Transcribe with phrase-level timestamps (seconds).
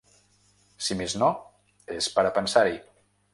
[0.85, 1.27] Si més no
[1.99, 2.75] és per a pensar-hi.